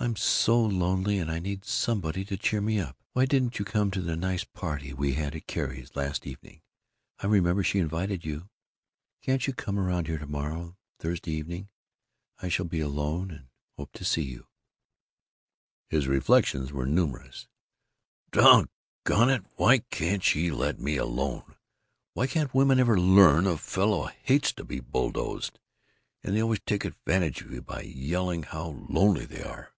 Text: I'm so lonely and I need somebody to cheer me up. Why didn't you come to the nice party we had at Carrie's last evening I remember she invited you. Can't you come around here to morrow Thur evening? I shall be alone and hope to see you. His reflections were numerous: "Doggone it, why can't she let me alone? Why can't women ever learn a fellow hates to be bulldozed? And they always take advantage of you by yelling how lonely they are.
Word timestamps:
I'm 0.00 0.14
so 0.14 0.60
lonely 0.62 1.18
and 1.18 1.28
I 1.28 1.40
need 1.40 1.64
somebody 1.64 2.24
to 2.26 2.36
cheer 2.36 2.60
me 2.60 2.78
up. 2.78 2.96
Why 3.14 3.24
didn't 3.26 3.58
you 3.58 3.64
come 3.64 3.90
to 3.90 4.00
the 4.00 4.14
nice 4.14 4.44
party 4.44 4.92
we 4.92 5.14
had 5.14 5.34
at 5.34 5.48
Carrie's 5.48 5.96
last 5.96 6.24
evening 6.24 6.62
I 7.18 7.26
remember 7.26 7.64
she 7.64 7.80
invited 7.80 8.24
you. 8.24 8.48
Can't 9.22 9.44
you 9.48 9.52
come 9.52 9.76
around 9.76 10.06
here 10.06 10.18
to 10.18 10.26
morrow 10.28 10.76
Thur 11.00 11.16
evening? 11.26 11.68
I 12.40 12.48
shall 12.48 12.64
be 12.66 12.78
alone 12.78 13.32
and 13.32 13.48
hope 13.76 13.90
to 13.94 14.04
see 14.04 14.22
you. 14.22 14.46
His 15.88 16.06
reflections 16.06 16.72
were 16.72 16.86
numerous: 16.86 17.48
"Doggone 18.30 19.30
it, 19.30 19.44
why 19.56 19.78
can't 19.78 20.22
she 20.22 20.52
let 20.52 20.78
me 20.78 20.96
alone? 20.96 21.56
Why 22.12 22.28
can't 22.28 22.54
women 22.54 22.78
ever 22.78 23.00
learn 23.00 23.48
a 23.48 23.56
fellow 23.58 24.06
hates 24.22 24.52
to 24.54 24.64
be 24.64 24.78
bulldozed? 24.78 25.58
And 26.22 26.36
they 26.36 26.42
always 26.44 26.60
take 26.64 26.84
advantage 26.84 27.40
of 27.42 27.50
you 27.50 27.62
by 27.62 27.80
yelling 27.82 28.44
how 28.44 28.86
lonely 28.88 29.24
they 29.24 29.42
are. 29.42 29.74